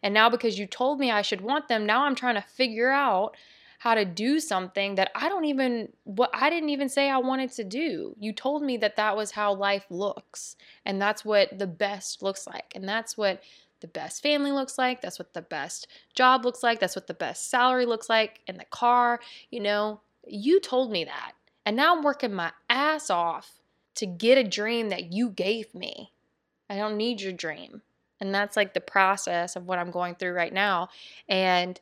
And 0.02 0.12
now, 0.12 0.28
because 0.28 0.58
you 0.58 0.66
told 0.66 1.00
me 1.00 1.10
I 1.10 1.22
should 1.22 1.40
want 1.40 1.68
them, 1.68 1.86
now 1.86 2.04
I'm 2.04 2.14
trying 2.14 2.34
to 2.34 2.42
figure 2.42 2.90
out 2.90 3.36
how 3.78 3.94
to 3.94 4.04
do 4.04 4.40
something 4.40 4.94
that 4.94 5.10
I 5.14 5.28
don't 5.28 5.44
even 5.44 5.92
what 6.04 6.30
I 6.32 6.50
didn't 6.50 6.70
even 6.70 6.88
say 6.88 7.10
I 7.10 7.18
wanted 7.18 7.52
to 7.52 7.64
do. 7.64 8.14
You 8.18 8.32
told 8.32 8.62
me 8.62 8.76
that 8.78 8.96
that 8.96 9.16
was 9.16 9.32
how 9.32 9.54
life 9.54 9.86
looks 9.90 10.56
and 10.84 11.00
that's 11.00 11.24
what 11.24 11.58
the 11.58 11.66
best 11.66 12.22
looks 12.22 12.46
like 12.46 12.72
and 12.74 12.88
that's 12.88 13.16
what 13.16 13.42
the 13.80 13.86
best 13.88 14.22
family 14.22 14.52
looks 14.52 14.78
like, 14.78 15.00
that's 15.00 15.18
what 15.18 15.34
the 15.34 15.42
best 15.42 15.86
job 16.14 16.44
looks 16.44 16.62
like, 16.62 16.80
that's 16.80 16.96
what 16.96 17.06
the 17.06 17.14
best 17.14 17.50
salary 17.50 17.86
looks 17.86 18.08
like 18.08 18.40
in 18.46 18.56
the 18.56 18.64
car, 18.64 19.20
you 19.50 19.60
know. 19.60 20.00
You 20.26 20.60
told 20.60 20.90
me 20.90 21.04
that. 21.04 21.32
And 21.64 21.76
now 21.76 21.96
I'm 21.96 22.02
working 22.02 22.32
my 22.32 22.52
ass 22.68 23.10
off 23.10 23.60
to 23.96 24.06
get 24.06 24.38
a 24.38 24.44
dream 24.44 24.88
that 24.88 25.12
you 25.12 25.30
gave 25.30 25.74
me. 25.74 26.12
I 26.68 26.76
don't 26.76 26.96
need 26.96 27.20
your 27.20 27.32
dream. 27.32 27.82
And 28.20 28.34
that's 28.34 28.56
like 28.56 28.74
the 28.74 28.80
process 28.80 29.56
of 29.56 29.66
what 29.66 29.78
I'm 29.78 29.90
going 29.90 30.14
through 30.14 30.32
right 30.32 30.52
now. 30.52 30.88
And 31.28 31.78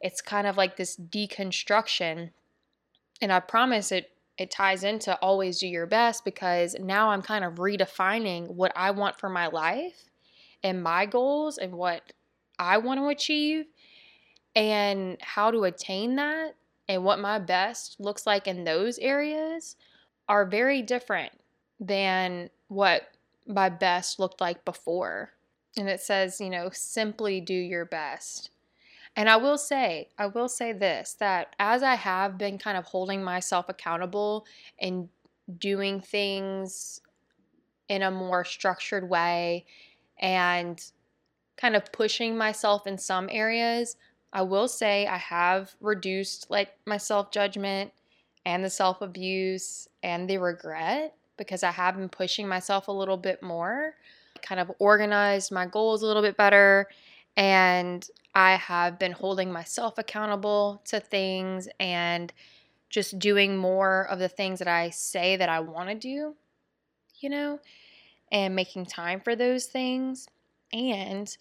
it's 0.00 0.20
kind 0.20 0.46
of 0.46 0.56
like 0.56 0.76
this 0.76 0.96
deconstruction. 0.96 2.30
And 3.20 3.32
I 3.32 3.40
promise 3.40 3.92
it 3.92 4.08
it 4.38 4.50
ties 4.50 4.82
into 4.82 5.14
always 5.20 5.58
do 5.58 5.68
your 5.68 5.86
best 5.86 6.24
because 6.24 6.74
now 6.80 7.10
I'm 7.10 7.20
kind 7.20 7.44
of 7.44 7.56
redefining 7.56 8.48
what 8.48 8.72
I 8.74 8.90
want 8.90 9.18
for 9.18 9.28
my 9.28 9.48
life 9.48 10.10
and 10.62 10.82
my 10.82 11.06
goals 11.06 11.58
and 11.58 11.72
what 11.72 12.12
I 12.58 12.78
want 12.78 13.00
to 13.00 13.08
achieve 13.08 13.66
and 14.54 15.16
how 15.20 15.50
to 15.50 15.64
attain 15.64 16.16
that 16.16 16.54
and 16.88 17.04
what 17.04 17.18
my 17.18 17.38
best 17.38 17.98
looks 17.98 18.26
like 18.26 18.46
in 18.46 18.64
those 18.64 18.98
areas 18.98 19.76
are 20.28 20.46
very 20.46 20.82
different 20.82 21.32
than 21.80 22.50
what 22.68 23.02
my 23.46 23.68
best 23.68 24.18
looked 24.18 24.40
like 24.40 24.64
before. 24.64 25.30
And 25.76 25.88
it 25.88 26.00
says, 26.00 26.40
you 26.40 26.50
know, 26.50 26.70
simply 26.72 27.40
do 27.40 27.54
your 27.54 27.84
best. 27.84 28.50
And 29.16 29.28
I 29.28 29.36
will 29.36 29.58
say, 29.58 30.08
I 30.18 30.26
will 30.26 30.48
say 30.48 30.72
this 30.72 31.14
that 31.14 31.54
as 31.58 31.82
I 31.82 31.94
have 31.94 32.38
been 32.38 32.58
kind 32.58 32.78
of 32.78 32.84
holding 32.84 33.22
myself 33.22 33.68
accountable 33.68 34.46
and 34.78 35.08
doing 35.58 36.00
things 36.00 37.00
in 37.88 38.02
a 38.02 38.10
more 38.10 38.44
structured 38.44 39.08
way 39.08 39.66
and 40.22 40.82
kind 41.56 41.76
of 41.76 41.92
pushing 41.92 42.36
myself 42.36 42.86
in 42.86 42.96
some 42.96 43.28
areas, 43.30 43.96
I 44.32 44.42
will 44.42 44.68
say 44.68 45.06
I 45.06 45.18
have 45.18 45.74
reduced 45.80 46.50
like 46.50 46.70
my 46.86 46.96
self 46.96 47.30
judgment 47.30 47.92
and 48.46 48.64
the 48.64 48.70
self 48.70 49.02
abuse 49.02 49.88
and 50.02 50.30
the 50.30 50.38
regret 50.38 51.14
because 51.36 51.62
I 51.62 51.72
have 51.72 51.96
been 51.96 52.08
pushing 52.08 52.48
myself 52.48 52.88
a 52.88 52.92
little 52.92 53.16
bit 53.16 53.42
more, 53.42 53.94
kind 54.42 54.60
of 54.60 54.70
organized 54.78 55.52
my 55.52 55.66
goals 55.66 56.02
a 56.02 56.06
little 56.06 56.22
bit 56.22 56.36
better, 56.36 56.88
and 57.36 58.06
I 58.34 58.52
have 58.52 58.98
been 58.98 59.12
holding 59.12 59.52
myself 59.52 59.98
accountable 59.98 60.82
to 60.86 61.00
things 61.00 61.68
and 61.80 62.32
just 62.90 63.18
doing 63.18 63.56
more 63.56 64.06
of 64.08 64.18
the 64.18 64.28
things 64.28 64.58
that 64.58 64.68
I 64.68 64.90
say 64.90 65.36
that 65.36 65.48
I 65.48 65.60
want 65.60 65.88
to 65.88 65.94
do, 65.94 66.34
you 67.20 67.30
know, 67.30 67.58
and 68.32 68.56
making 68.56 68.86
time 68.86 69.20
for 69.20 69.36
those 69.36 69.66
things. 69.66 70.26
And 70.72 71.36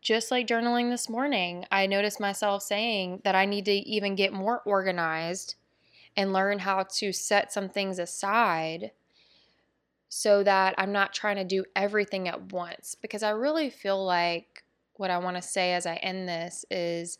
just 0.00 0.30
like 0.30 0.46
journaling 0.46 0.90
this 0.90 1.08
morning, 1.08 1.66
I 1.70 1.86
noticed 1.86 2.18
myself 2.18 2.62
saying 2.62 3.20
that 3.24 3.34
I 3.34 3.44
need 3.44 3.66
to 3.66 3.72
even 3.72 4.16
get 4.16 4.32
more 4.32 4.62
organized 4.64 5.56
and 6.16 6.32
learn 6.32 6.58
how 6.58 6.82
to 6.82 7.12
set 7.12 7.52
some 7.52 7.68
things 7.68 7.98
aside 7.98 8.90
so 10.08 10.42
that 10.42 10.74
I'm 10.78 10.90
not 10.90 11.12
trying 11.12 11.36
to 11.36 11.44
do 11.44 11.64
everything 11.76 12.26
at 12.26 12.52
once. 12.52 12.96
Because 13.00 13.22
I 13.22 13.30
really 13.30 13.68
feel 13.68 14.04
like 14.04 14.64
what 14.94 15.10
I 15.10 15.18
want 15.18 15.36
to 15.36 15.42
say 15.42 15.74
as 15.74 15.86
I 15.86 15.96
end 15.96 16.26
this 16.26 16.64
is 16.70 17.18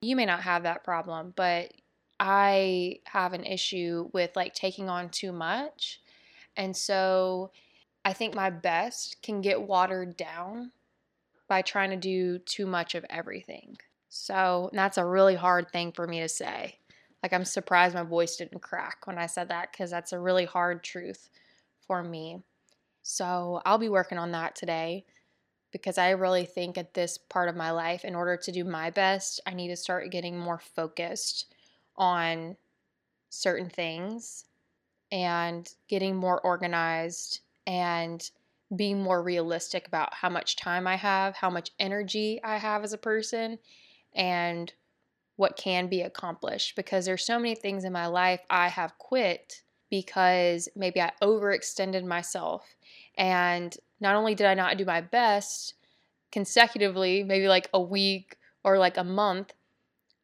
you 0.00 0.14
may 0.14 0.26
not 0.26 0.42
have 0.42 0.62
that 0.62 0.84
problem, 0.84 1.32
but 1.34 1.72
I 2.20 3.00
have 3.06 3.32
an 3.32 3.44
issue 3.44 4.10
with 4.12 4.30
like 4.36 4.54
taking 4.54 4.88
on 4.88 5.08
too 5.08 5.32
much. 5.32 6.00
And 6.56 6.76
so 6.76 7.50
I 8.04 8.12
think 8.12 8.34
my 8.34 8.50
best 8.50 9.22
can 9.22 9.40
get 9.40 9.62
watered 9.62 10.16
down 10.16 10.72
by 11.48 11.62
trying 11.62 11.90
to 11.90 11.96
do 11.96 12.38
too 12.38 12.66
much 12.66 12.94
of 12.94 13.04
everything. 13.08 13.76
So 14.08 14.70
that's 14.72 14.98
a 14.98 15.04
really 15.04 15.34
hard 15.34 15.70
thing 15.70 15.92
for 15.92 16.06
me 16.06 16.20
to 16.20 16.28
say. 16.28 16.78
Like, 17.22 17.32
I'm 17.32 17.44
surprised 17.44 17.94
my 17.94 18.02
voice 18.02 18.36
didn't 18.36 18.60
crack 18.60 19.06
when 19.06 19.18
I 19.18 19.26
said 19.26 19.48
that 19.48 19.72
because 19.72 19.90
that's 19.90 20.12
a 20.12 20.20
really 20.20 20.44
hard 20.44 20.84
truth 20.84 21.30
for 21.86 22.02
me. 22.02 22.42
So 23.02 23.62
I'll 23.64 23.78
be 23.78 23.88
working 23.88 24.18
on 24.18 24.32
that 24.32 24.54
today 24.54 25.04
because 25.72 25.98
I 25.98 26.10
really 26.10 26.44
think 26.44 26.78
at 26.78 26.94
this 26.94 27.18
part 27.18 27.48
of 27.48 27.56
my 27.56 27.70
life, 27.70 28.04
in 28.04 28.14
order 28.14 28.36
to 28.36 28.52
do 28.52 28.64
my 28.64 28.90
best, 28.90 29.40
I 29.46 29.54
need 29.54 29.68
to 29.68 29.76
start 29.76 30.10
getting 30.10 30.38
more 30.38 30.58
focused 30.58 31.52
on 31.96 32.56
certain 33.30 33.68
things 33.68 34.44
and 35.10 35.68
getting 35.88 36.14
more 36.14 36.40
organized 36.40 37.40
and 37.66 38.30
being 38.74 39.02
more 39.02 39.22
realistic 39.22 39.86
about 39.86 40.14
how 40.14 40.28
much 40.28 40.56
time 40.56 40.86
I 40.86 40.96
have, 40.96 41.36
how 41.36 41.50
much 41.50 41.70
energy 41.78 42.40
I 42.42 42.56
have 42.56 42.82
as 42.82 42.92
a 42.92 42.98
person, 42.98 43.58
and 44.14 44.72
what 45.36 45.56
can 45.56 45.88
be 45.88 46.02
accomplished 46.02 46.76
because 46.76 47.04
there's 47.04 47.26
so 47.26 47.38
many 47.38 47.54
things 47.54 47.84
in 47.84 47.92
my 47.92 48.06
life 48.06 48.40
I 48.48 48.68
have 48.68 48.98
quit 48.98 49.62
because 49.90 50.68
maybe 50.76 51.00
I 51.00 51.12
overextended 51.22 52.04
myself. 52.04 52.76
And 53.16 53.76
not 54.00 54.16
only 54.16 54.34
did 54.34 54.46
I 54.46 54.54
not 54.54 54.76
do 54.76 54.84
my 54.84 55.00
best 55.00 55.74
consecutively, 56.30 57.22
maybe 57.22 57.48
like 57.48 57.68
a 57.74 57.80
week 57.80 58.36
or 58.62 58.78
like 58.78 58.96
a 58.96 59.04
month, 59.04 59.52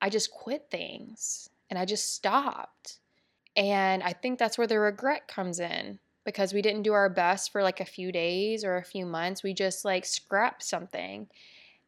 I 0.01 0.09
just 0.09 0.31
quit 0.31 0.69
things 0.71 1.49
and 1.69 1.79
I 1.79 1.85
just 1.85 2.15
stopped. 2.15 2.99
And 3.57 4.03
I 4.03 4.13
think 4.13 4.39
that's 4.39 4.59
where 4.59 4.67
the 4.67 4.79
regret 4.79 5.29
comes 5.29 5.61
in 5.61 5.99
because 6.31 6.53
we 6.53 6.63
didn't 6.63 6.83
do 6.83 6.93
our 6.93 7.09
best 7.09 7.51
for 7.51 7.61
like 7.61 7.81
a 7.81 7.85
few 7.85 8.13
days 8.13 8.65
or 8.65 8.77
a 8.77 8.85
few 8.85 9.05
months. 9.05 9.43
We 9.43 9.53
just 9.53 9.85
like 9.85 10.05
scrapped 10.05 10.63
something. 10.63 11.27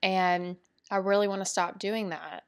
And 0.03 0.57
I 0.91 0.97
really 0.97 1.29
want 1.29 1.43
to 1.43 1.49
stop 1.49 1.79
doing 1.79 2.09
that 2.09 2.43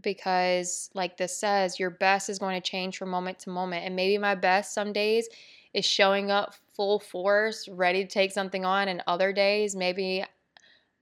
because, 0.00 0.88
like 0.94 1.16
this 1.16 1.36
says, 1.36 1.80
your 1.80 1.90
best 1.90 2.30
is 2.30 2.38
going 2.38 2.60
to 2.60 2.70
change 2.70 2.96
from 2.96 3.10
moment 3.10 3.40
to 3.40 3.50
moment. 3.50 3.84
And 3.84 3.96
maybe 3.96 4.16
my 4.18 4.36
best 4.36 4.72
some 4.72 4.92
days 4.92 5.28
is 5.74 5.84
showing 5.84 6.30
up 6.30 6.54
full 6.76 7.00
force, 7.00 7.68
ready 7.68 8.04
to 8.04 8.08
take 8.08 8.30
something 8.30 8.64
on, 8.64 8.86
and 8.86 9.02
other 9.06 9.32
days, 9.32 9.74
maybe 9.74 10.24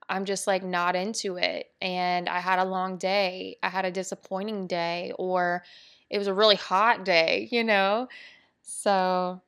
I'm 0.09 0.25
just 0.25 0.47
like 0.47 0.63
not 0.63 0.95
into 0.95 1.37
it. 1.37 1.71
And 1.81 2.27
I 2.27 2.39
had 2.39 2.57
a 2.57 2.65
long 2.65 2.97
day, 2.97 3.57
I 3.61 3.69
had 3.69 3.85
a 3.85 3.91
disappointing 3.91 4.65
day, 4.65 5.13
or 5.19 5.63
it 6.09 6.17
was 6.17 6.27
a 6.27 6.33
really 6.33 6.55
hot 6.55 7.05
day, 7.05 7.47
you 7.51 7.63
know? 7.63 8.07
So, 8.63 9.41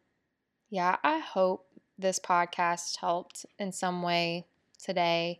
yeah, 0.73 0.95
I 1.03 1.19
hope 1.19 1.67
this 1.99 2.17
podcast 2.17 2.97
helped 2.97 3.45
in 3.59 3.71
some 3.71 4.01
way 4.01 4.47
today. 4.83 5.39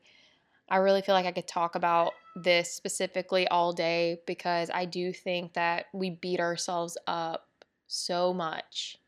I 0.70 0.78
really 0.78 1.02
feel 1.02 1.16
like 1.16 1.26
I 1.26 1.32
could 1.32 1.48
talk 1.48 1.74
about 1.74 2.12
this 2.36 2.72
specifically 2.72 3.48
all 3.48 3.74
day 3.74 4.22
because 4.28 4.70
I 4.72 4.86
do 4.86 5.12
think 5.12 5.54
that 5.54 5.86
we 5.92 6.12
beat 6.12 6.40
ourselves 6.40 7.00
up 7.08 7.48
so 7.88 8.32
much 8.32 9.00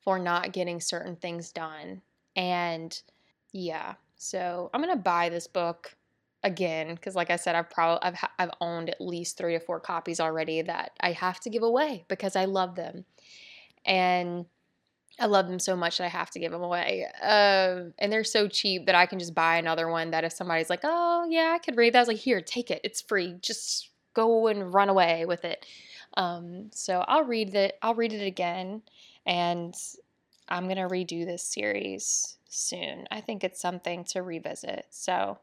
for 0.00 0.18
not 0.18 0.54
getting 0.54 0.80
certain 0.80 1.14
things 1.14 1.52
done. 1.52 2.00
And 2.34 2.98
yeah, 3.52 3.96
so 4.16 4.70
I'm 4.72 4.80
going 4.80 4.96
to 4.96 5.02
buy 5.02 5.28
this 5.28 5.46
book 5.46 5.94
again 6.42 6.94
because 6.94 7.14
like 7.14 7.30
I 7.30 7.36
said 7.36 7.54
I've 7.54 7.68
probably 7.68 8.02
I've 8.02 8.16
I've 8.38 8.50
owned 8.62 8.88
at 8.88 8.98
least 8.98 9.36
3 9.36 9.52
to 9.52 9.60
4 9.60 9.80
copies 9.80 10.20
already 10.20 10.62
that 10.62 10.92
I 11.00 11.12
have 11.12 11.38
to 11.40 11.50
give 11.50 11.62
away 11.62 12.06
because 12.08 12.34
I 12.34 12.46
love 12.46 12.76
them. 12.76 13.04
And 13.84 14.46
I 15.20 15.26
love 15.26 15.46
them 15.46 15.60
so 15.60 15.76
much 15.76 15.98
that 15.98 16.04
I 16.04 16.08
have 16.08 16.30
to 16.30 16.40
give 16.40 16.50
them 16.50 16.62
away. 16.62 17.06
Um, 17.22 17.94
and 17.98 18.12
they're 18.12 18.24
so 18.24 18.48
cheap 18.48 18.86
that 18.86 18.96
I 18.96 19.06
can 19.06 19.18
just 19.18 19.34
buy 19.34 19.56
another 19.56 19.88
one 19.88 20.10
that 20.10 20.24
if 20.24 20.32
somebody's 20.32 20.70
like, 20.70 20.80
oh, 20.82 21.26
yeah, 21.30 21.52
I 21.54 21.58
could 21.58 21.76
read 21.76 21.92
that, 21.94 21.98
I 21.98 22.02
was 22.02 22.08
like, 22.08 22.16
here, 22.16 22.40
take 22.40 22.70
it. 22.70 22.80
It's 22.82 23.00
free. 23.00 23.36
Just 23.40 23.90
go 24.14 24.48
and 24.48 24.74
run 24.74 24.88
away 24.88 25.24
with 25.24 25.44
it. 25.44 25.66
Um, 26.16 26.70
so 26.72 27.04
I'll 27.06 27.24
read 27.24 27.54
it. 27.54 27.78
I'll 27.82 27.94
read 27.94 28.12
it 28.12 28.26
again. 28.26 28.82
And 29.24 29.74
I'm 30.48 30.64
going 30.64 30.76
to 30.76 30.82
redo 30.82 31.24
this 31.24 31.42
series 31.42 32.36
soon. 32.48 33.06
I 33.10 33.20
think 33.20 33.44
it's 33.44 33.60
something 33.60 34.04
to 34.06 34.22
revisit. 34.22 34.86
So, 34.90 35.38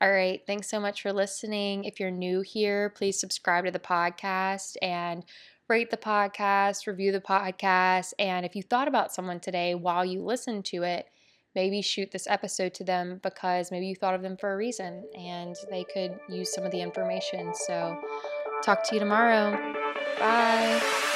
all 0.00 0.10
right. 0.10 0.42
Thanks 0.46 0.68
so 0.68 0.80
much 0.80 1.02
for 1.02 1.12
listening. 1.12 1.84
If 1.84 2.00
you're 2.00 2.10
new 2.10 2.40
here, 2.40 2.90
please 2.90 3.20
subscribe 3.20 3.66
to 3.66 3.70
the 3.70 3.78
podcast 3.78 4.76
and 4.80 5.24
rate 5.70 5.90
the 5.90 5.96
podcast, 5.96 6.86
review 6.86 7.12
the 7.12 7.20
podcast. 7.20 8.12
And 8.18 8.44
if 8.44 8.56
you 8.56 8.62
thought 8.62 8.88
about 8.88 9.14
someone 9.14 9.38
today 9.38 9.74
while 9.76 10.04
you 10.04 10.20
listened 10.20 10.64
to 10.66 10.82
it, 10.82 11.06
maybe 11.54 11.80
shoot 11.80 12.10
this 12.10 12.26
episode 12.26 12.74
to 12.74 12.84
them 12.84 13.20
because 13.22 13.70
maybe 13.70 13.86
you 13.86 13.94
thought 13.94 14.14
of 14.14 14.22
them 14.22 14.36
for 14.36 14.52
a 14.52 14.56
reason 14.56 15.04
and 15.16 15.56
they 15.70 15.84
could 15.84 16.18
use 16.28 16.52
some 16.52 16.64
of 16.64 16.72
the 16.72 16.80
information. 16.80 17.52
So, 17.54 17.98
talk 18.62 18.82
to 18.88 18.94
you 18.96 19.00
tomorrow. 19.00 19.52
Bye. 20.18 21.09